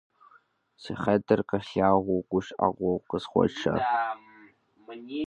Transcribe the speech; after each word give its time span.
Си 0.81 0.93
хьэтыр 1.01 1.41
къэлъагъу, 1.49 2.25
гущӏэгъу 2.29 3.01
къысхуэщӏ. 3.09 3.63